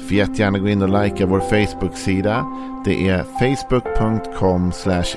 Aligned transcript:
Får 0.00 0.16
jättegärna 0.16 0.58
gå 0.58 0.68
in 0.68 0.82
och 0.82 1.02
likea 1.02 1.26
vår 1.26 1.40
Facebook-sida. 1.40 2.46
Det 2.84 3.08
är 3.08 3.22
facebook.com 3.22 4.72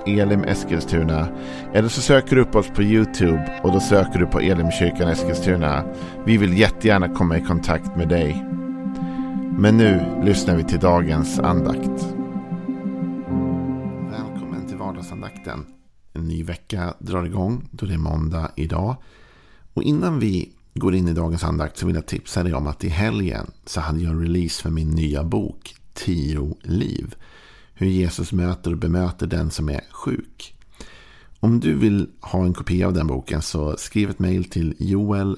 elimeskilstuna. 0.05 1.27
Eller 1.73 1.89
så 1.89 2.01
söker 2.01 2.35
du 2.35 2.41
upp 2.41 2.55
oss 2.55 2.67
på 2.67 2.83
YouTube 2.83 3.59
och 3.63 3.71
då 3.71 3.79
söker 3.79 4.19
du 4.19 4.25
på 4.25 4.39
Elimkyrkan 4.39 5.09
Eskilstuna. 5.09 5.83
Vi 6.25 6.37
vill 6.37 6.57
jättegärna 6.57 7.09
komma 7.09 7.37
i 7.37 7.41
kontakt 7.41 7.95
med 7.97 8.09
dig. 8.09 8.45
Men 9.57 9.77
nu 9.77 10.21
lyssnar 10.23 10.55
vi 10.55 10.63
till 10.63 10.79
dagens 10.79 11.39
andakt. 11.39 12.15
Välkommen 14.11 14.67
till 14.67 14.77
vardagsandakten. 14.77 15.65
En 16.13 16.27
ny 16.27 16.43
vecka 16.43 16.93
drar 16.99 17.25
igång 17.25 17.69
då 17.71 17.85
det 17.85 17.93
är 17.93 17.97
måndag 17.97 18.51
idag. 18.55 18.95
Och 19.73 19.83
innan 19.83 20.19
vi 20.19 20.51
går 20.73 20.95
in 20.95 21.07
i 21.07 21.13
dagens 21.13 21.43
andakt 21.43 21.77
så 21.77 21.85
vill 21.85 21.95
jag 21.95 22.05
tipsa 22.05 22.43
dig 22.43 22.53
om 22.53 22.67
att 22.67 22.83
i 22.83 22.89
helgen 22.89 23.51
så 23.65 23.79
hade 23.79 23.99
jag 23.99 24.11
en 24.11 24.21
release 24.21 24.61
för 24.61 24.69
min 24.69 24.89
nya 24.89 25.23
bok 25.23 25.75
Tio 25.93 26.57
liv. 26.61 27.15
Hur 27.73 27.87
Jesus 27.87 28.31
möter 28.31 28.71
och 28.71 28.77
bemöter 28.77 29.27
den 29.27 29.51
som 29.51 29.69
är 29.69 29.81
sjuk. 29.91 30.55
Om 31.39 31.59
du 31.59 31.73
vill 31.73 32.09
ha 32.21 32.45
en 32.45 32.53
kopia 32.53 32.87
av 32.87 32.93
den 32.93 33.07
boken 33.07 33.41
så 33.41 33.77
skriv 33.77 34.09
ett 34.09 34.19
mejl 34.19 34.45
till 34.45 34.75
joel 34.79 35.37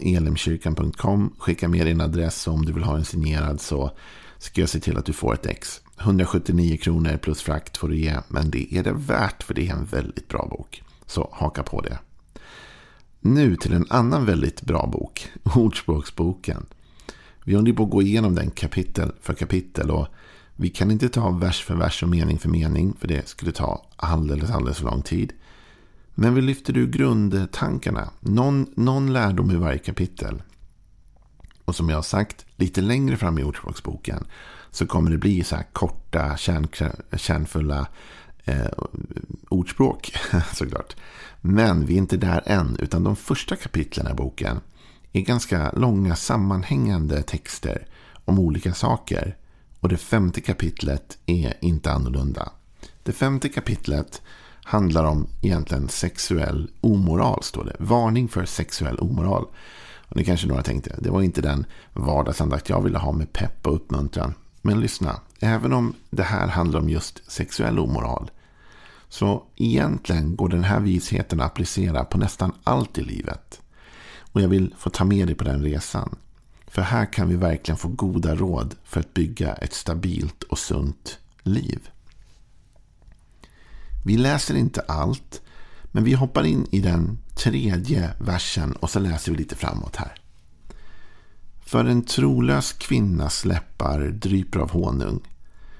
elimkyrkan.com 0.00 1.34
Skicka 1.38 1.68
med 1.68 1.86
din 1.86 2.00
adress 2.00 2.46
och 2.46 2.54
om 2.54 2.64
du 2.64 2.72
vill 2.72 2.82
ha 2.82 2.94
den 2.94 3.04
signerad 3.04 3.60
så 3.60 3.90
ska 4.38 4.60
jag 4.60 4.70
se 4.70 4.80
till 4.80 4.96
att 4.96 5.04
du 5.04 5.12
får 5.12 5.34
ett 5.34 5.46
ex. 5.46 5.80
179 6.00 6.76
kronor 6.76 7.16
plus 7.16 7.42
frakt 7.42 7.76
får 7.76 7.88
du 7.88 7.96
ge 7.96 8.16
men 8.28 8.50
det 8.50 8.74
är 8.74 8.82
det 8.82 8.92
värt 8.92 9.42
för 9.42 9.54
det 9.54 9.68
är 9.68 9.72
en 9.72 9.84
väldigt 9.84 10.28
bra 10.28 10.48
bok. 10.50 10.82
Så 11.06 11.28
haka 11.32 11.62
på 11.62 11.80
det. 11.80 11.98
Nu 13.20 13.56
till 13.56 13.72
en 13.72 13.86
annan 13.90 14.24
väldigt 14.24 14.62
bra 14.62 14.86
bok, 14.86 15.28
Ordspråksboken. 15.56 16.66
Vi 17.44 17.54
håller 17.54 17.72
på 17.72 17.82
att 17.82 17.90
gå 17.90 18.02
igenom 18.02 18.34
den 18.34 18.50
kapitel 18.50 19.12
för 19.20 19.34
kapitel 19.34 19.90
och 19.90 20.08
vi 20.56 20.68
kan 20.68 20.90
inte 20.90 21.08
ta 21.08 21.30
vers 21.30 21.64
för 21.64 21.74
vers 21.74 22.02
och 22.02 22.08
mening 22.08 22.38
för 22.38 22.48
mening 22.48 22.94
för 23.00 23.08
det 23.08 23.28
skulle 23.28 23.52
ta 23.52 23.86
alldeles, 23.96 24.50
alldeles 24.50 24.78
för 24.78 24.84
lång 24.84 25.02
tid. 25.02 25.32
Men 26.14 26.34
vi 26.34 26.40
lyfter 26.40 26.76
ur 26.76 26.86
grundtankarna, 26.86 28.10
någon, 28.20 28.66
någon 28.74 29.12
lärdom 29.12 29.50
i 29.50 29.56
varje 29.56 29.78
kapitel. 29.78 30.42
Och 31.64 31.76
som 31.76 31.88
jag 31.88 31.96
har 31.96 32.02
sagt, 32.02 32.46
lite 32.56 32.80
längre 32.80 33.16
fram 33.16 33.38
i 33.38 33.44
Ordspråksboken 33.44 34.26
så 34.70 34.86
kommer 34.86 35.10
det 35.10 35.18
bli 35.18 35.44
så 35.44 35.56
här 35.56 35.66
korta, 35.72 36.36
kärn, 36.36 36.68
kärnfulla 37.16 37.86
eh, 38.44 38.66
ordspråk 39.48 40.12
såklart. 40.54 40.96
Men 41.40 41.86
vi 41.86 41.94
är 41.94 41.98
inte 41.98 42.16
där 42.16 42.42
än, 42.46 42.76
utan 42.78 43.04
de 43.04 43.16
första 43.16 43.56
kapitlen 43.56 44.12
i 44.12 44.14
boken 44.14 44.60
är 45.12 45.20
ganska 45.20 45.72
långa 45.72 46.16
sammanhängande 46.16 47.22
texter 47.22 47.86
om 48.24 48.38
olika 48.38 48.74
saker. 48.74 49.36
Och 49.80 49.88
det 49.88 49.96
femte 49.96 50.40
kapitlet 50.40 51.18
är 51.26 51.54
inte 51.60 51.92
annorlunda. 51.92 52.52
Det 53.02 53.12
femte 53.12 53.48
kapitlet 53.48 54.22
handlar 54.64 55.04
om 55.04 55.26
egentligen 55.42 55.88
sexuell 55.88 56.70
omoral, 56.80 57.42
står 57.42 57.64
det. 57.64 57.76
Varning 57.78 58.28
för 58.28 58.44
sexuell 58.44 58.98
omoral. 58.98 59.44
Och 60.10 60.16
det 60.16 60.24
kanske 60.24 60.46
några 60.46 60.62
tänkte, 60.62 60.96
det 60.98 61.10
var 61.10 61.22
inte 61.22 61.40
den 61.40 61.66
vardagsandakt 61.92 62.68
jag 62.68 62.82
ville 62.82 62.98
ha 62.98 63.12
med 63.12 63.32
pepp 63.32 63.66
och 63.66 63.74
uppmuntran. 63.74 64.34
Men 64.62 64.80
lyssna, 64.80 65.20
även 65.40 65.72
om 65.72 65.94
det 66.10 66.22
här 66.22 66.48
handlar 66.48 66.80
om 66.80 66.88
just 66.88 67.30
sexuell 67.30 67.78
omoral 67.78 68.30
så 69.10 69.44
egentligen 69.56 70.36
går 70.36 70.48
den 70.48 70.64
här 70.64 70.80
visheten 70.80 71.40
att 71.40 71.46
applicera 71.46 72.04
på 72.04 72.18
nästan 72.18 72.52
allt 72.64 72.98
i 72.98 73.02
livet. 73.02 73.60
Och 74.32 74.40
jag 74.40 74.48
vill 74.48 74.74
få 74.78 74.90
ta 74.90 75.04
med 75.04 75.28
dig 75.28 75.34
på 75.34 75.44
den 75.44 75.62
resan. 75.62 76.16
För 76.66 76.82
här 76.82 77.12
kan 77.12 77.28
vi 77.28 77.36
verkligen 77.36 77.78
få 77.78 77.88
goda 77.88 78.34
råd 78.34 78.74
för 78.84 79.00
att 79.00 79.14
bygga 79.14 79.54
ett 79.54 79.72
stabilt 79.72 80.42
och 80.42 80.58
sunt 80.58 81.18
liv. 81.42 81.88
Vi 84.04 84.16
läser 84.16 84.54
inte 84.54 84.80
allt, 84.80 85.42
men 85.84 86.04
vi 86.04 86.12
hoppar 86.12 86.44
in 86.46 86.66
i 86.70 86.80
den 86.80 87.18
tredje 87.34 88.10
versen 88.18 88.72
och 88.72 88.90
så 88.90 88.98
läser 88.98 89.32
vi 89.32 89.38
lite 89.38 89.56
framåt 89.56 89.96
här. 89.96 90.19
För 91.70 91.84
en 91.84 92.02
trolös 92.02 92.72
kvinnas 92.72 93.44
läppar 93.44 94.00
dryper 94.00 94.60
av 94.60 94.70
honung. 94.70 95.20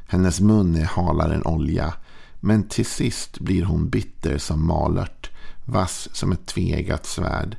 Hennes 0.09 0.41
mun 0.41 0.77
är 0.77 0.85
halare 0.85 1.35
än 1.35 1.47
olja 1.47 1.95
men 2.41 2.69
till 2.69 2.87
sist 2.87 3.39
blir 3.41 3.65
hon 3.65 3.89
bitter 3.89 4.39
som 4.39 4.67
malört, 4.67 5.31
vass 5.65 6.09
som 6.13 6.33
ett 6.33 6.47
tvegat 6.47 7.07
svärd. 7.07 7.57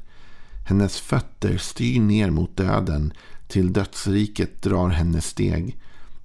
Hennes 0.67 0.99
fötter 0.99 1.57
styr 1.57 1.99
ner 1.99 2.29
mot 2.29 2.57
döden, 2.57 3.13
till 3.47 3.73
dödsriket 3.73 4.61
drar 4.61 4.89
hennes 4.89 5.25
steg. 5.25 5.77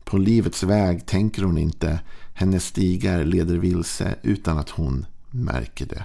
På 0.04 0.18
livets 0.18 0.62
väg 0.62 1.06
tänker 1.06 1.42
hon 1.42 1.58
inte, 1.58 2.00
hennes 2.34 2.64
stigar 2.64 3.24
leder 3.24 3.56
vilse 3.56 4.14
utan 4.22 4.58
att 4.58 4.70
hon 4.70 5.06
märker 5.30 5.86
det. 5.86 6.04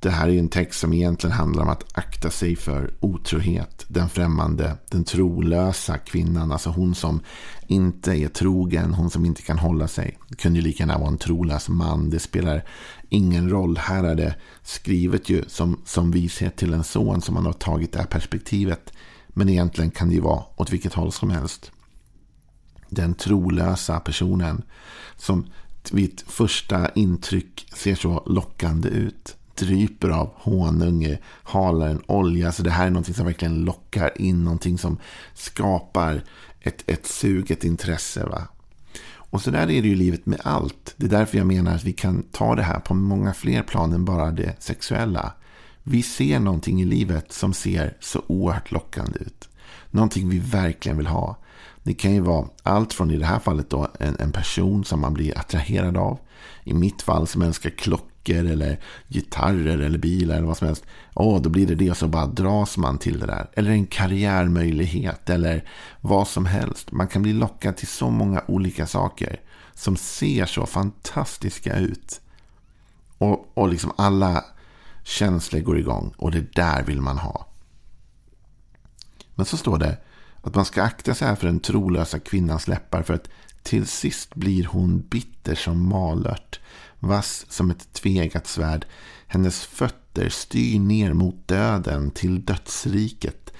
Det 0.00 0.10
här 0.10 0.28
är 0.28 0.38
en 0.38 0.48
text 0.48 0.80
som 0.80 0.92
egentligen 0.92 1.36
handlar 1.36 1.62
om 1.62 1.68
att 1.68 1.98
akta 1.98 2.30
sig 2.30 2.56
för 2.56 2.94
otrohet. 3.00 3.84
Den 3.88 4.08
främmande, 4.08 4.76
den 4.90 5.04
trolösa 5.04 5.98
kvinnan. 5.98 6.52
Alltså 6.52 6.70
hon 6.70 6.94
som 6.94 7.20
inte 7.66 8.12
är 8.12 8.28
trogen, 8.28 8.94
hon 8.94 9.10
som 9.10 9.24
inte 9.24 9.42
kan 9.42 9.58
hålla 9.58 9.88
sig. 9.88 10.18
Det 10.28 10.36
kunde 10.36 10.58
ju 10.58 10.64
lika 10.64 10.82
gärna 10.82 10.98
vara 10.98 11.08
en 11.08 11.18
trolös 11.18 11.68
man. 11.68 12.10
Det 12.10 12.18
spelar 12.18 12.64
ingen 13.08 13.50
roll. 13.50 13.76
Här 13.76 14.04
är 14.04 14.14
det 14.14 14.34
skrivet 14.62 15.28
ju 15.28 15.44
som, 15.48 15.80
som 15.84 16.10
vishet 16.10 16.56
till 16.56 16.74
en 16.74 16.84
son 16.84 17.20
som 17.20 17.34
man 17.34 17.46
har 17.46 17.52
tagit 17.52 17.92
det 17.92 17.98
här 17.98 18.06
perspektivet. 18.06 18.92
Men 19.28 19.48
egentligen 19.48 19.90
kan 19.90 20.08
det 20.08 20.14
ju 20.14 20.20
vara 20.20 20.42
åt 20.56 20.72
vilket 20.72 20.94
håll 20.94 21.12
som 21.12 21.30
helst. 21.30 21.70
Den 22.88 23.14
trolösa 23.14 24.00
personen 24.00 24.62
som 25.16 25.46
vid 25.92 26.12
ett 26.12 26.20
första 26.20 26.88
intryck 26.88 27.66
ser 27.74 27.94
så 27.94 28.22
lockande 28.26 28.88
ut 28.88 29.36
dryper 29.60 30.08
av 30.08 30.30
honung, 30.34 31.16
halar 31.42 31.88
en 31.88 32.02
olja. 32.06 32.52
Så 32.52 32.62
det 32.62 32.70
här 32.70 32.86
är 32.86 32.90
någonting 32.90 33.14
som 33.14 33.26
verkligen 33.26 33.64
lockar 33.64 34.22
in, 34.22 34.44
någonting 34.44 34.78
som 34.78 34.98
skapar 35.34 36.22
ett, 36.60 36.84
ett 36.86 37.06
sug, 37.06 37.50
ett 37.50 37.64
intresse. 37.64 38.24
Va? 38.24 38.48
Och 39.12 39.42
så 39.42 39.50
där 39.50 39.62
är 39.62 39.82
det 39.82 39.88
ju 39.88 39.94
livet 39.94 40.26
med 40.26 40.40
allt. 40.44 40.94
Det 40.96 41.06
är 41.06 41.10
därför 41.10 41.38
jag 41.38 41.46
menar 41.46 41.74
att 41.74 41.84
vi 41.84 41.92
kan 41.92 42.22
ta 42.22 42.54
det 42.54 42.62
här 42.62 42.80
på 42.80 42.94
många 42.94 43.34
fler 43.34 43.62
plan 43.62 43.92
än 43.92 44.04
bara 44.04 44.30
det 44.30 44.62
sexuella. 44.62 45.32
Vi 45.82 46.02
ser 46.02 46.40
någonting 46.40 46.82
i 46.82 46.84
livet 46.84 47.32
som 47.32 47.52
ser 47.52 47.96
så 48.00 48.22
oerhört 48.26 48.70
lockande 48.70 49.18
ut. 49.18 49.48
Någonting 49.90 50.28
vi 50.28 50.38
verkligen 50.38 50.96
vill 50.96 51.06
ha. 51.06 51.36
Det 51.82 51.94
kan 51.94 52.14
ju 52.14 52.20
vara 52.20 52.48
allt 52.62 52.92
från 52.92 53.10
i 53.10 53.16
det 53.16 53.26
här 53.26 53.38
fallet 53.38 53.70
då 53.70 53.88
en, 53.98 54.16
en 54.18 54.32
person 54.32 54.84
som 54.84 55.00
man 55.00 55.14
blir 55.14 55.38
attraherad 55.38 55.96
av. 55.96 56.18
I 56.64 56.74
mitt 56.74 57.02
fall 57.02 57.26
som 57.26 57.42
älskar 57.42 57.70
klockor 57.70 58.09
eller 58.28 58.80
gitarrer 59.08 59.78
eller 59.78 59.98
bilar 59.98 60.36
eller 60.36 60.46
vad 60.46 60.56
som 60.56 60.66
helst. 60.66 60.84
Åh, 61.14 61.42
då 61.42 61.50
blir 61.50 61.66
det 61.66 61.74
det 61.74 61.90
och 61.90 61.96
så 61.96 62.08
bara 62.08 62.26
dras 62.26 62.76
man 62.76 62.98
till 62.98 63.20
det 63.20 63.26
där. 63.26 63.50
Eller 63.52 63.70
en 63.70 63.86
karriärmöjlighet 63.86 65.30
eller 65.30 65.68
vad 66.00 66.28
som 66.28 66.46
helst. 66.46 66.92
Man 66.92 67.08
kan 67.08 67.22
bli 67.22 67.32
lockad 67.32 67.76
till 67.76 67.88
så 67.88 68.10
många 68.10 68.42
olika 68.46 68.86
saker 68.86 69.40
som 69.74 69.96
ser 69.96 70.46
så 70.46 70.66
fantastiska 70.66 71.76
ut. 71.76 72.20
Och, 73.18 73.50
och 73.54 73.68
liksom 73.68 73.92
alla 73.96 74.44
känslor 75.04 75.60
går 75.60 75.78
igång 75.78 76.14
och 76.16 76.30
det 76.30 76.54
där 76.54 76.82
vill 76.82 77.00
man 77.00 77.18
ha. 77.18 77.46
Men 79.34 79.46
så 79.46 79.56
står 79.56 79.78
det 79.78 79.98
att 80.42 80.54
man 80.54 80.64
ska 80.64 80.82
akta 80.82 81.14
sig 81.14 81.28
här 81.28 81.34
för 81.34 81.46
den 81.46 81.60
trolösa 81.60 82.18
kvinnans 82.18 82.68
läppar 82.68 83.02
för 83.02 83.14
att 83.14 83.28
till 83.62 83.86
sist 83.86 84.34
blir 84.34 84.64
hon 84.64 85.00
bitter 85.00 85.54
som 85.54 85.88
malört, 85.88 86.60
vass 87.00 87.46
som 87.48 87.70
ett 87.70 87.92
tvegat 87.92 88.46
svärd. 88.46 88.86
Hennes 89.26 89.64
fötter 89.64 90.28
styr 90.28 90.78
ner 90.78 91.12
mot 91.12 91.48
döden 91.48 92.10
till 92.10 92.44
dödsriket, 92.44 93.52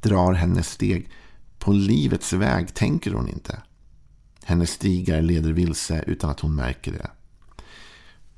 drar 0.00 0.32
hennes 0.32 0.70
steg. 0.70 1.10
På 1.58 1.72
livets 1.72 2.32
väg 2.32 2.74
tänker 2.74 3.12
hon 3.12 3.28
inte. 3.28 3.62
Hennes 4.44 4.70
stigar 4.70 5.22
leder 5.22 5.52
vilse 5.52 6.04
utan 6.06 6.30
att 6.30 6.40
hon 6.40 6.54
märker 6.54 6.92
det. 6.92 7.10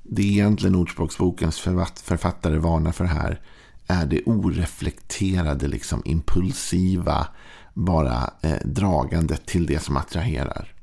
Det 0.02 0.22
är 0.22 0.26
egentligen 0.26 0.74
Ordspråksbokens 0.74 1.58
författare 2.02 2.58
varnar 2.58 2.92
för 2.92 3.04
här 3.04 3.40
är 3.86 4.06
det 4.06 4.22
oreflekterade, 4.26 5.68
liksom 5.68 6.02
impulsiva, 6.04 7.26
bara 7.74 8.30
eh, 8.42 8.58
dragandet 8.64 9.46
till 9.46 9.66
det 9.66 9.82
som 9.82 9.96
attraherar. 9.96 10.75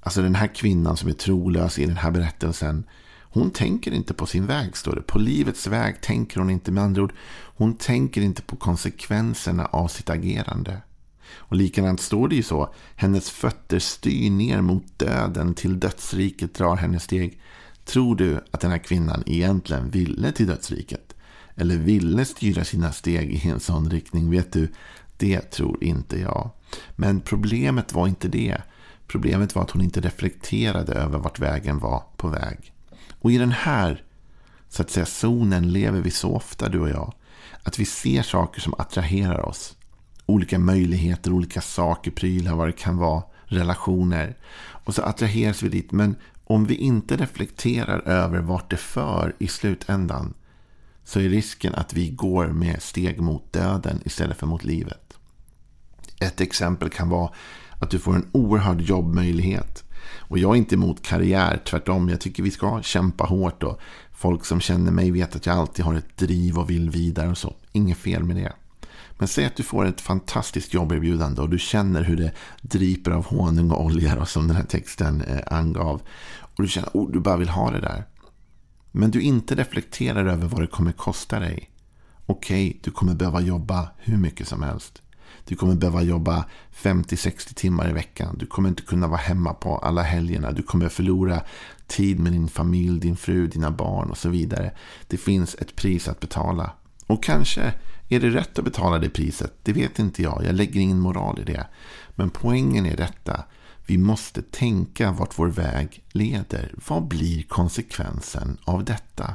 Alltså 0.00 0.22
den 0.22 0.34
här 0.34 0.54
kvinnan 0.54 0.96
som 0.96 1.08
är 1.08 1.12
trolös 1.12 1.78
i 1.78 1.86
den 1.86 1.96
här 1.96 2.10
berättelsen. 2.10 2.84
Hon 3.32 3.50
tänker 3.50 3.92
inte 3.92 4.14
på 4.14 4.26
sin 4.26 4.46
väg, 4.46 4.76
står 4.76 4.94
det. 4.94 5.02
På 5.02 5.18
livets 5.18 5.66
väg 5.66 6.00
tänker 6.00 6.40
hon 6.40 6.50
inte. 6.50 6.72
Med 6.72 6.84
andra 6.84 7.02
ord, 7.02 7.12
hon 7.56 7.74
tänker 7.74 8.20
inte 8.20 8.42
på 8.42 8.56
konsekvenserna 8.56 9.66
av 9.66 9.88
sitt 9.88 10.10
agerande. 10.10 10.82
Och 11.34 11.56
likadant 11.56 12.00
står 12.00 12.28
det 12.28 12.36
ju 12.36 12.42
så. 12.42 12.74
Hennes 12.96 13.30
fötter 13.30 13.78
styr 13.78 14.30
ner 14.30 14.60
mot 14.60 14.98
döden. 14.98 15.54
Till 15.54 15.80
dödsriket 15.80 16.54
drar 16.54 16.76
hennes 16.76 17.02
steg. 17.02 17.40
Tror 17.84 18.16
du 18.16 18.40
att 18.50 18.60
den 18.60 18.70
här 18.70 18.78
kvinnan 18.78 19.22
egentligen 19.26 19.90
ville 19.90 20.32
till 20.32 20.46
dödsriket? 20.46 21.14
Eller 21.54 21.76
ville 21.76 22.24
styra 22.24 22.64
sina 22.64 22.92
steg 22.92 23.30
i 23.32 23.48
en 23.48 23.60
sån 23.60 23.90
riktning? 23.90 24.30
Vet 24.30 24.52
du, 24.52 24.68
det 25.16 25.40
tror 25.40 25.84
inte 25.84 26.20
jag. 26.20 26.50
Men 26.96 27.20
problemet 27.20 27.92
var 27.92 28.08
inte 28.08 28.28
det. 28.28 28.62
Problemet 29.10 29.54
var 29.54 29.62
att 29.62 29.70
hon 29.70 29.82
inte 29.82 30.00
reflekterade 30.00 30.92
över 30.92 31.18
vart 31.18 31.38
vägen 31.38 31.78
var 31.78 32.02
på 32.16 32.28
väg. 32.28 32.72
Och 33.20 33.32
i 33.32 33.38
den 33.38 33.52
här 33.52 34.04
så 34.68 34.82
att 34.82 34.90
säga 34.90 35.06
zonen 35.06 35.72
lever 35.72 36.00
vi 36.00 36.10
så 36.10 36.34
ofta 36.34 36.68
du 36.68 36.80
och 36.80 36.90
jag. 36.90 37.14
Att 37.62 37.78
vi 37.78 37.84
ser 37.84 38.22
saker 38.22 38.60
som 38.60 38.74
attraherar 38.78 39.46
oss. 39.46 39.76
Olika 40.26 40.58
möjligheter, 40.58 41.32
olika 41.32 41.60
saker, 41.60 42.10
prylar, 42.10 42.54
vad 42.54 42.68
det 42.68 42.72
kan 42.72 42.96
vara, 42.96 43.22
relationer. 43.44 44.36
Och 44.84 44.94
så 44.94 45.02
attraheras 45.02 45.62
vi 45.62 45.68
dit. 45.68 45.92
Men 45.92 46.16
om 46.44 46.66
vi 46.66 46.74
inte 46.74 47.16
reflekterar 47.16 48.00
över 48.00 48.40
vart 48.40 48.70
det 48.70 48.76
för 48.76 49.36
i 49.38 49.48
slutändan 49.48 50.34
så 51.04 51.20
är 51.20 51.28
risken 51.28 51.74
att 51.74 51.94
vi 51.94 52.10
går 52.10 52.46
med 52.46 52.82
steg 52.82 53.20
mot 53.20 53.52
döden 53.52 54.00
istället 54.04 54.36
för 54.36 54.46
mot 54.46 54.64
livet. 54.64 55.14
Ett 56.20 56.40
exempel 56.40 56.90
kan 56.90 57.08
vara 57.08 57.30
att 57.80 57.90
du 57.90 57.98
får 57.98 58.14
en 58.14 58.28
oerhörd 58.32 58.80
jobbmöjlighet. 58.80 59.84
Och 60.18 60.38
jag 60.38 60.54
är 60.54 60.58
inte 60.58 60.74
emot 60.74 61.02
karriär, 61.02 61.60
tvärtom. 61.64 62.08
Jag 62.08 62.20
tycker 62.20 62.42
vi 62.42 62.50
ska 62.50 62.82
kämpa 62.82 63.24
hårt. 63.24 63.62
Och 63.62 63.80
folk 64.12 64.44
som 64.44 64.60
känner 64.60 64.92
mig 64.92 65.10
vet 65.10 65.36
att 65.36 65.46
jag 65.46 65.56
alltid 65.56 65.84
har 65.84 65.94
ett 65.94 66.16
driv 66.16 66.58
och 66.58 66.70
vill 66.70 66.90
vidare 66.90 67.30
och 67.30 67.38
så. 67.38 67.54
Inget 67.72 67.98
fel 67.98 68.24
med 68.24 68.36
det. 68.36 68.52
Men 69.18 69.28
säg 69.28 69.44
att 69.44 69.56
du 69.56 69.62
får 69.62 69.86
ett 69.86 70.00
fantastiskt 70.00 70.74
jobberbjudande 70.74 71.42
och 71.42 71.48
du 71.48 71.58
känner 71.58 72.02
hur 72.02 72.16
det 72.16 72.32
driper 72.62 73.10
av 73.10 73.26
honung 73.26 73.70
och 73.70 73.84
olja 73.84 74.26
som 74.26 74.46
den 74.46 74.56
här 74.56 74.64
texten 74.64 75.22
eh, 75.22 75.40
angav. 75.46 76.02
Och 76.56 76.62
du 76.62 76.68
känner 76.68 76.88
att 76.88 76.94
oh, 76.94 77.10
du 77.10 77.20
bara 77.20 77.36
vill 77.36 77.48
ha 77.48 77.70
det 77.70 77.80
där. 77.80 78.04
Men 78.92 79.10
du 79.10 79.20
inte 79.20 79.54
reflekterar 79.54 80.26
över 80.26 80.48
vad 80.48 80.60
det 80.60 80.66
kommer 80.66 80.92
kosta 80.92 81.40
dig. 81.40 81.70
Okej, 82.26 82.68
okay, 82.68 82.80
du 82.82 82.90
kommer 82.90 83.14
behöva 83.14 83.40
jobba 83.40 83.90
hur 83.98 84.16
mycket 84.16 84.48
som 84.48 84.62
helst. 84.62 85.02
Du 85.44 85.56
kommer 85.56 85.74
behöva 85.74 86.02
jobba 86.02 86.44
50-60 86.74 87.54
timmar 87.54 87.90
i 87.90 87.92
veckan. 87.92 88.36
Du 88.38 88.46
kommer 88.46 88.68
inte 88.68 88.82
kunna 88.82 89.08
vara 89.08 89.20
hemma 89.20 89.54
på 89.54 89.78
alla 89.78 90.02
helgerna. 90.02 90.52
Du 90.52 90.62
kommer 90.62 90.88
förlora 90.88 91.42
tid 91.86 92.20
med 92.20 92.32
din 92.32 92.48
familj, 92.48 93.00
din 93.00 93.16
fru, 93.16 93.46
dina 93.46 93.70
barn 93.70 94.10
och 94.10 94.18
så 94.18 94.28
vidare. 94.28 94.72
Det 95.06 95.16
finns 95.16 95.54
ett 95.54 95.76
pris 95.76 96.08
att 96.08 96.20
betala. 96.20 96.72
Och 97.06 97.24
kanske 97.24 97.74
är 98.08 98.20
det 98.20 98.30
rätt 98.30 98.58
att 98.58 98.64
betala 98.64 98.98
det 98.98 99.10
priset. 99.10 99.52
Det 99.62 99.72
vet 99.72 99.98
inte 99.98 100.22
jag. 100.22 100.44
Jag 100.44 100.54
lägger 100.54 100.80
ingen 100.80 101.00
moral 101.00 101.38
i 101.38 101.44
det. 101.44 101.66
Men 102.10 102.30
poängen 102.30 102.86
är 102.86 102.96
detta. 102.96 103.44
Vi 103.86 103.98
måste 103.98 104.42
tänka 104.42 105.12
vart 105.12 105.38
vår 105.38 105.48
väg 105.48 106.02
leder. 106.12 106.74
Vad 106.88 107.08
blir 107.08 107.42
konsekvensen 107.42 108.58
av 108.64 108.84
detta? 108.84 109.34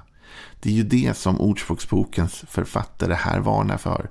Det 0.59 0.69
är 0.69 0.73
ju 0.73 0.83
det 0.83 1.17
som 1.17 1.41
Ordspråksbokens 1.41 2.45
författare 2.47 3.13
här 3.13 3.39
varnar 3.39 3.77
för. 3.77 4.09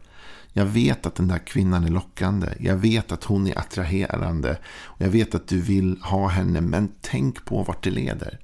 Jag 0.56 0.64
vet 0.64 1.06
att 1.06 1.14
den 1.14 1.28
där 1.28 1.38
kvinnan 1.38 1.84
är 1.84 1.90
lockande. 1.90 2.48
Jag 2.60 2.76
vet 2.76 3.12
att 3.12 3.24
hon 3.24 3.46
är 3.46 3.58
attraherande. 3.58 4.58
Och 4.84 5.00
jag 5.00 5.08
vet 5.08 5.34
att 5.34 5.48
du 5.48 5.60
vill 5.60 5.98
ha 6.02 6.28
henne. 6.28 6.60
Men 6.60 6.92
tänk 7.00 7.44
på 7.44 7.62
vart 7.62 7.84
det 7.84 7.90
leder. 7.90 8.38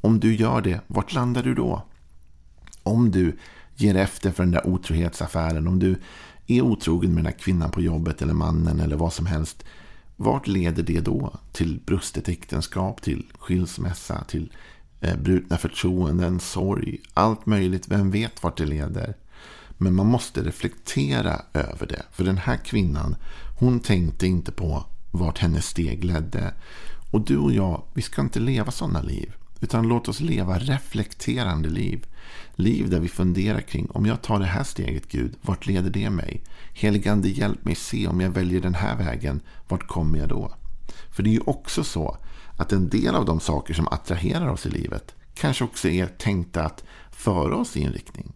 Om 0.00 0.20
du 0.20 0.34
gör 0.34 0.60
det, 0.60 0.80
vart 0.86 1.12
landar 1.12 1.42
du 1.42 1.54
då? 1.54 1.82
Om 2.82 3.10
du 3.10 3.38
ger 3.76 3.96
efter 3.96 4.30
för 4.30 4.42
den 4.42 4.52
där 4.52 4.66
otrohetsaffären. 4.66 5.68
Om 5.68 5.78
du 5.78 5.96
är 6.46 6.62
otrogen 6.62 7.14
med 7.14 7.24
den 7.24 7.32
där 7.32 7.38
kvinnan 7.38 7.70
på 7.70 7.80
jobbet 7.80 8.22
eller 8.22 8.34
mannen 8.34 8.80
eller 8.80 8.96
vad 8.96 9.12
som 9.12 9.26
helst. 9.26 9.64
Vart 10.16 10.46
leder 10.46 10.82
det 10.82 11.00
då? 11.00 11.38
Till 11.52 11.80
brustet 11.86 12.28
äktenskap, 12.28 13.02
till 13.02 13.26
skilsmässa, 13.38 14.24
till 14.24 14.52
eh, 15.00 15.16
brutna 15.16 15.56
förtroenden, 15.56 16.40
sorg, 16.40 17.00
allt 17.14 17.46
möjligt. 17.46 17.88
Vem 17.88 18.10
vet 18.10 18.42
vart 18.42 18.58
det 18.58 18.66
leder? 18.66 19.14
Men 19.78 19.94
man 19.94 20.06
måste 20.06 20.42
reflektera 20.42 21.42
över 21.52 21.86
det. 21.86 22.02
För 22.12 22.24
den 22.24 22.38
här 22.38 22.56
kvinnan, 22.56 23.16
hon 23.58 23.80
tänkte 23.80 24.26
inte 24.26 24.52
på 24.52 24.84
vart 25.10 25.38
hennes 25.38 25.66
steg 25.66 26.04
ledde. 26.04 26.54
Och 27.10 27.20
du 27.20 27.36
och 27.38 27.52
jag, 27.52 27.82
vi 27.94 28.02
ska 28.02 28.22
inte 28.22 28.40
leva 28.40 28.70
sådana 28.70 29.02
liv. 29.02 29.34
Utan 29.60 29.88
låt 29.88 30.08
oss 30.08 30.20
leva 30.20 30.58
reflekterande 30.58 31.68
liv. 31.68 32.06
Liv 32.54 32.90
där 32.90 33.00
vi 33.00 33.08
funderar 33.08 33.60
kring, 33.60 33.90
om 33.90 34.06
jag 34.06 34.22
tar 34.22 34.38
det 34.38 34.46
här 34.46 34.64
steget 34.64 35.08
Gud, 35.08 35.34
vart 35.42 35.66
leder 35.66 35.90
det 35.90 36.10
mig? 36.10 36.42
Heligande 36.72 37.28
hjälp 37.28 37.64
mig 37.64 37.74
se 37.74 38.06
om 38.06 38.20
jag 38.20 38.30
väljer 38.30 38.60
den 38.60 38.74
här 38.74 38.96
vägen, 38.96 39.40
vart 39.68 39.86
kommer 39.86 40.18
jag 40.18 40.28
då? 40.28 40.54
För 41.10 41.22
det 41.22 41.30
är 41.30 41.32
ju 41.34 41.42
också 41.46 41.84
så 41.84 42.16
att 42.56 42.72
en 42.72 42.88
del 42.88 43.14
av 43.14 43.24
de 43.24 43.40
saker 43.40 43.74
som 43.74 43.88
attraherar 43.88 44.48
oss 44.48 44.66
i 44.66 44.70
livet 44.70 45.14
kanske 45.34 45.64
också 45.64 45.88
är 45.88 46.06
tänkta 46.06 46.64
att 46.64 46.84
föra 47.10 47.56
oss 47.56 47.76
i 47.76 47.82
en 47.82 47.92
riktning. 47.92 48.32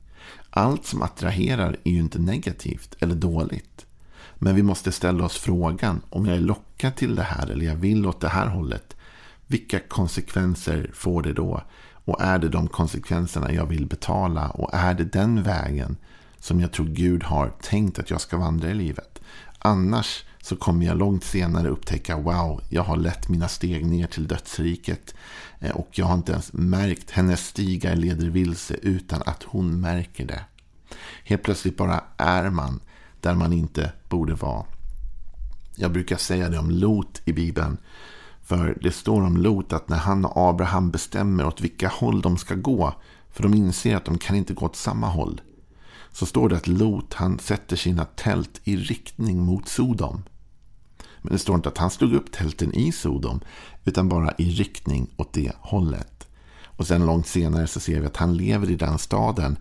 Allt 0.50 0.86
som 0.86 1.02
attraherar 1.02 1.76
är 1.84 1.90
ju 1.90 1.98
inte 1.98 2.18
negativt 2.18 2.96
eller 2.98 3.14
dåligt. 3.14 3.86
Men 4.34 4.54
vi 4.54 4.62
måste 4.62 4.92
ställa 4.92 5.24
oss 5.24 5.38
frågan 5.38 6.00
om 6.10 6.26
jag 6.26 6.36
är 6.36 6.40
lockad 6.40 6.96
till 6.96 7.14
det 7.14 7.22
här 7.22 7.50
eller 7.50 7.66
jag 7.66 7.76
vill 7.76 8.06
åt 8.06 8.20
det 8.20 8.28
här 8.28 8.46
hållet. 8.46 8.96
Vilka 9.46 9.80
konsekvenser 9.80 10.90
får 10.94 11.22
det 11.22 11.32
då? 11.32 11.62
Och 12.04 12.20
är 12.20 12.38
det 12.38 12.48
de 12.48 12.68
konsekvenserna 12.68 13.52
jag 13.52 13.66
vill 13.66 13.86
betala? 13.86 14.48
Och 14.48 14.74
är 14.74 14.94
det 14.94 15.04
den 15.04 15.42
vägen 15.42 15.96
som 16.38 16.60
jag 16.60 16.72
tror 16.72 16.86
Gud 16.86 17.22
har 17.22 17.52
tänkt 17.62 17.98
att 17.98 18.10
jag 18.10 18.20
ska 18.20 18.38
vandra 18.38 18.70
i 18.70 18.74
livet? 18.74 19.20
Annars 19.58 20.24
så 20.42 20.56
kommer 20.56 20.86
jag 20.86 20.98
långt 20.98 21.24
senare 21.24 21.68
upptäcka 21.68 22.16
wow, 22.16 22.60
jag 22.68 22.82
har 22.82 22.96
lett 22.96 23.28
mina 23.28 23.48
steg 23.48 23.86
ner 23.86 24.06
till 24.06 24.28
dödsriket. 24.28 25.14
Eh, 25.60 25.70
och 25.70 25.88
jag 25.92 26.06
har 26.06 26.14
inte 26.14 26.32
ens 26.32 26.52
märkt 26.52 27.10
hennes 27.10 27.46
stigar 27.46 27.96
leder 27.96 28.30
vilse 28.30 28.74
utan 28.74 29.22
att 29.26 29.42
hon 29.42 29.80
märker 29.80 30.26
det. 30.26 30.44
Helt 31.24 31.42
plötsligt 31.42 31.76
bara 31.76 32.04
är 32.16 32.50
man 32.50 32.80
där 33.20 33.34
man 33.34 33.52
inte 33.52 33.92
borde 34.08 34.34
vara. 34.34 34.64
Jag 35.76 35.92
brukar 35.92 36.16
säga 36.16 36.48
det 36.48 36.58
om 36.58 36.70
Lot 36.70 37.22
i 37.24 37.32
Bibeln. 37.32 37.78
För 38.42 38.78
det 38.82 38.92
står 38.92 39.22
om 39.22 39.36
Lot 39.36 39.72
att 39.72 39.88
när 39.88 39.96
han 39.96 40.24
och 40.24 40.48
Abraham 40.48 40.90
bestämmer 40.90 41.46
åt 41.46 41.60
vilka 41.60 41.88
håll 41.88 42.20
de 42.20 42.36
ska 42.36 42.54
gå. 42.54 42.94
För 43.30 43.42
de 43.42 43.54
inser 43.54 43.96
att 43.96 44.04
de 44.04 44.18
kan 44.18 44.36
inte 44.36 44.54
gå 44.54 44.66
åt 44.66 44.76
samma 44.76 45.06
håll. 45.06 45.40
Så 46.12 46.26
står 46.26 46.48
det 46.48 46.56
att 46.56 46.66
Lot 46.66 47.14
han 47.14 47.38
sätter 47.38 47.76
sina 47.76 48.04
tält 48.04 48.60
i 48.64 48.76
riktning 48.76 49.42
mot 49.42 49.68
Sodom. 49.68 50.22
Men 51.22 51.32
det 51.32 51.38
står 51.38 51.54
inte 51.54 51.68
att 51.68 51.78
han 51.78 51.90
slog 51.90 52.12
upp 52.12 52.32
tälten 52.32 52.74
i 52.74 52.92
Sodom. 52.92 53.40
Utan 53.84 54.08
bara 54.08 54.34
i 54.38 54.50
riktning 54.50 55.10
åt 55.16 55.32
det 55.32 55.52
hållet. 55.60 56.28
Och 56.64 56.86
sen 56.86 57.06
långt 57.06 57.26
senare 57.26 57.66
så 57.66 57.80
ser 57.80 58.00
vi 58.00 58.06
att 58.06 58.16
han 58.16 58.36
lever 58.36 58.70
i 58.70 58.76
den 58.76 58.98
staden. 58.98 59.56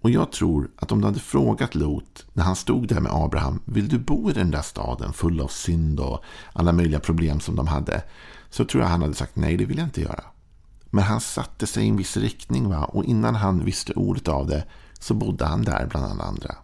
Och 0.00 0.10
jag 0.10 0.32
tror 0.32 0.70
att 0.76 0.92
om 0.92 1.00
du 1.00 1.06
hade 1.06 1.20
frågat 1.20 1.74
Lot 1.74 2.26
när 2.32 2.44
han 2.44 2.56
stod 2.56 2.88
där 2.88 3.00
med 3.00 3.12
Abraham. 3.14 3.60
Vill 3.64 3.88
du 3.88 3.98
bo 3.98 4.30
i 4.30 4.32
den 4.32 4.50
där 4.50 4.62
staden 4.62 5.12
full 5.12 5.40
av 5.40 5.48
synd 5.48 6.00
och 6.00 6.24
alla 6.52 6.72
möjliga 6.72 7.00
problem 7.00 7.40
som 7.40 7.56
de 7.56 7.66
hade. 7.66 8.02
Så 8.50 8.64
tror 8.64 8.82
jag 8.82 8.90
han 8.90 9.02
hade 9.02 9.14
sagt 9.14 9.36
nej, 9.36 9.56
det 9.56 9.64
vill 9.64 9.78
jag 9.78 9.86
inte 9.86 10.00
göra. 10.00 10.24
Men 10.90 11.04
han 11.04 11.20
satte 11.20 11.66
sig 11.66 11.84
i 11.84 11.88
en 11.88 11.96
viss 11.96 12.16
riktning. 12.16 12.68
Va? 12.68 12.84
Och 12.84 13.04
innan 13.04 13.34
han 13.34 13.64
visste 13.64 13.92
ordet 13.92 14.28
av 14.28 14.46
det 14.46 14.64
så 15.00 15.14
bodde 15.14 15.44
han 15.44 15.62
där 15.62 15.86
bland 15.90 16.06
alla 16.06 16.24
andra. 16.24 16.54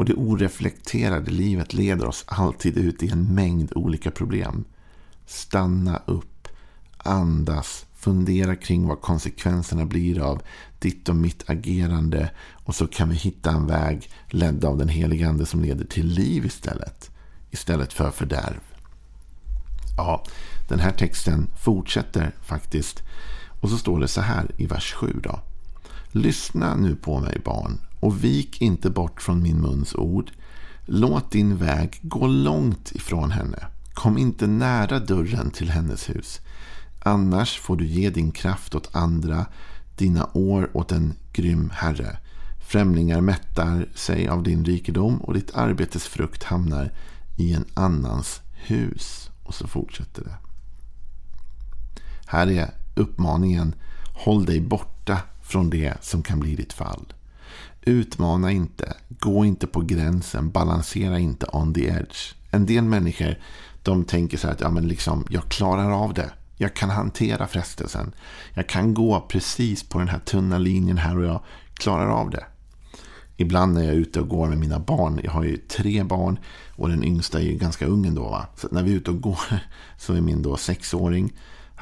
Och 0.00 0.06
det 0.06 0.14
oreflekterade 0.14 1.30
livet 1.30 1.74
leder 1.74 2.06
oss 2.06 2.24
alltid 2.26 2.78
ut 2.78 3.02
i 3.02 3.10
en 3.10 3.34
mängd 3.34 3.72
olika 3.74 4.10
problem. 4.10 4.64
Stanna 5.26 6.02
upp, 6.06 6.48
andas, 6.96 7.86
fundera 7.94 8.56
kring 8.56 8.86
vad 8.86 9.00
konsekvenserna 9.00 9.84
blir 9.84 10.20
av 10.20 10.42
ditt 10.78 11.08
och 11.08 11.16
mitt 11.16 11.50
agerande. 11.50 12.30
Och 12.64 12.74
så 12.74 12.86
kan 12.86 13.08
vi 13.08 13.16
hitta 13.16 13.50
en 13.50 13.66
väg 13.66 14.10
ledd 14.28 14.64
av 14.64 14.78
den 14.78 14.88
helige 14.88 15.28
Ande 15.28 15.46
som 15.46 15.62
leder 15.62 15.84
till 15.84 16.06
liv 16.06 16.44
istället. 16.44 17.10
Istället 17.50 17.92
för 17.92 18.10
fördärv. 18.10 18.60
Ja, 19.96 20.24
den 20.68 20.78
här 20.78 20.92
texten 20.92 21.46
fortsätter 21.58 22.34
faktiskt. 22.42 23.02
Och 23.60 23.70
så 23.70 23.78
står 23.78 24.00
det 24.00 24.08
så 24.08 24.20
här 24.20 24.50
i 24.56 24.66
vers 24.66 24.92
7 24.92 25.20
då. 25.22 25.40
Lyssna 26.12 26.76
nu 26.76 26.96
på 26.96 27.20
mig 27.20 27.40
barn 27.44 27.80
och 28.00 28.24
vik 28.24 28.60
inte 28.60 28.90
bort 28.90 29.22
från 29.22 29.42
min 29.42 29.60
muns 29.60 29.94
ord. 29.94 30.30
Låt 30.84 31.30
din 31.30 31.56
väg 31.56 31.98
gå 32.02 32.26
långt 32.26 32.92
ifrån 32.92 33.30
henne. 33.30 33.66
Kom 33.94 34.18
inte 34.18 34.46
nära 34.46 34.98
dörren 34.98 35.50
till 35.50 35.70
hennes 35.70 36.10
hus. 36.10 36.40
Annars 36.98 37.58
får 37.58 37.76
du 37.76 37.86
ge 37.86 38.10
din 38.10 38.30
kraft 38.30 38.74
åt 38.74 38.96
andra, 38.96 39.46
dina 39.96 40.30
år 40.32 40.70
åt 40.76 40.92
en 40.92 41.14
grym 41.32 41.70
herre. 41.74 42.18
Främlingar 42.68 43.20
mättar 43.20 43.88
sig 43.94 44.28
av 44.28 44.42
din 44.42 44.64
rikedom 44.64 45.16
och 45.16 45.34
ditt 45.34 45.54
arbetes 45.54 46.04
frukt 46.04 46.42
hamnar 46.42 46.92
i 47.36 47.52
en 47.54 47.64
annans 47.74 48.40
hus. 48.52 49.30
Och 49.44 49.54
så 49.54 49.68
fortsätter 49.68 50.24
det. 50.24 50.34
Här 52.26 52.50
är 52.50 52.70
uppmaningen 52.94 53.74
Håll 54.24 54.44
dig 54.44 54.60
borta 54.60 55.18
från 55.42 55.70
det 55.70 55.94
som 56.00 56.22
kan 56.22 56.40
bli 56.40 56.56
ditt 56.56 56.72
fall. 56.72 57.12
Utmana 57.82 58.50
inte, 58.52 58.94
gå 59.08 59.44
inte 59.44 59.66
på 59.66 59.80
gränsen, 59.80 60.50
balansera 60.50 61.18
inte 61.18 61.46
on 61.52 61.74
the 61.74 61.86
edge. 61.86 62.34
En 62.50 62.66
del 62.66 62.84
människor 62.84 63.38
de 63.82 64.04
tänker 64.04 64.38
så 64.38 64.46
här 64.46 64.54
att 64.54 64.60
ja, 64.60 64.70
men 64.70 64.88
liksom, 64.88 65.26
jag 65.30 65.48
klarar 65.48 65.90
av 65.90 66.14
det. 66.14 66.30
Jag 66.56 66.74
kan 66.74 66.90
hantera 66.90 67.46
frestelsen. 67.46 68.12
Jag 68.54 68.68
kan 68.68 68.94
gå 68.94 69.26
precis 69.28 69.82
på 69.88 69.98
den 69.98 70.08
här 70.08 70.18
tunna 70.18 70.58
linjen 70.58 70.98
här 70.98 71.18
och 71.18 71.24
jag 71.24 71.40
klarar 71.74 72.08
av 72.08 72.30
det. 72.30 72.44
Ibland 73.36 73.74
när 73.74 73.82
jag 73.82 73.94
är 73.94 73.98
ute 73.98 74.20
och 74.20 74.28
går 74.28 74.48
med 74.48 74.58
mina 74.58 74.78
barn, 74.78 75.20
jag 75.24 75.30
har 75.30 75.44
ju 75.44 75.56
tre 75.56 76.02
barn 76.02 76.38
och 76.76 76.88
den 76.88 77.04
yngsta 77.04 77.38
är 77.38 77.42
ju 77.42 77.56
ganska 77.56 77.86
ung 77.86 78.06
ändå. 78.06 78.22
Va? 78.22 78.46
Så 78.56 78.68
när 78.70 78.82
vi 78.82 78.92
är 78.92 78.96
ute 78.96 79.10
och 79.10 79.20
går 79.20 79.40
så 79.98 80.14
är 80.14 80.20
min 80.20 80.42
då 80.42 80.56
sexåring, 80.56 81.32